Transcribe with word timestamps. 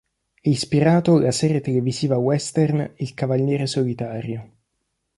È 0.41 0.49
ispirato 0.49 1.19
la 1.19 1.29
serie 1.29 1.61
televisiva 1.61 2.17
western 2.17 2.93
"Il 2.95 3.13
cavaliere 3.13 3.67
solitario". 3.67 4.53